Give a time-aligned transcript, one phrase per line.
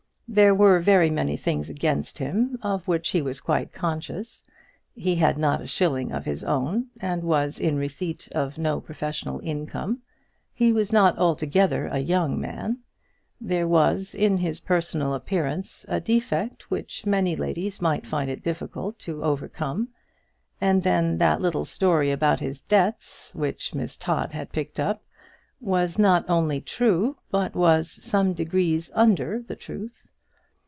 [0.33, 4.41] There were very many things against him, of which he was quite conscious.
[4.95, 9.41] He had not a shilling of his own, and was in receipt of no professional
[9.43, 10.01] income.
[10.53, 12.79] He was not altogether a young man.
[13.41, 18.97] There was in his personal appearance a defect which many ladies might find it difficult
[18.99, 19.89] to overcome;
[20.61, 25.03] and then that little story about his debts, which Miss Todd had picked up,
[25.59, 30.07] was not only true, but was some degrees under the truth.